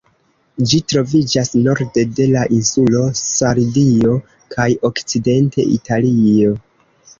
[0.69, 4.17] Ĝi troviĝas norde de la insulo Sardio
[4.57, 6.59] kaj okcidente Italio.